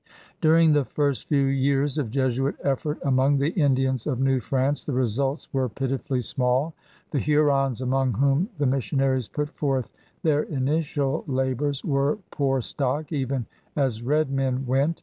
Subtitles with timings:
[0.41, 4.93] During the first few years of Jesuit effort among the Indians of New France the
[4.93, 6.73] results were pitifully small.
[7.11, 9.91] The Hurons, among whom the missionaries put forth
[10.23, 13.45] their initial labors, were poor stock, even
[13.75, 14.99] as red men went.